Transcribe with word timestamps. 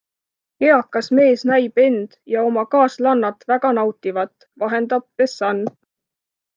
Eakas 0.69 1.09
mees 1.19 1.43
näib 1.49 1.77
end 1.83 2.17
ja 2.37 2.47
oma 2.49 2.65
kaaslannat 2.73 3.47
väga 3.55 3.75
nautivat, 3.81 4.51
vahendab 4.67 5.11
The 5.15 5.33
Sun. 5.39 5.67